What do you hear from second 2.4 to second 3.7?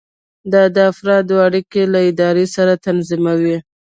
سره تنظیموي.